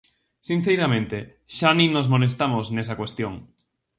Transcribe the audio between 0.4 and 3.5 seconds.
Sinceiramente, xa nin nos molestamos nesa cuestión.